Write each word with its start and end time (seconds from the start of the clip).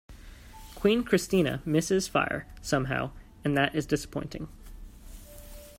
"Queen 0.73 1.03
Christina" 1.03 1.61
misses 1.63 2.07
fire, 2.07 2.47
somehow, 2.63 3.11
and 3.45 3.55
that 3.55 3.75
is 3.75 3.85
disappointing. 3.85 4.47